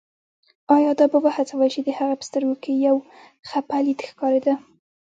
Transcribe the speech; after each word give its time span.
ایا 0.75 0.91
دا 0.99 1.05
به 1.11 1.17
وهڅول 1.23 1.69
شي، 1.73 1.81
د 1.85 1.89
هغې 1.97 2.15
په 2.19 2.25
سترګو 2.29 2.55
کې 2.63 2.71
یو 2.87 2.95
خپه 3.49 3.77
لید 3.85 3.99
ښکارېده. 4.09 4.53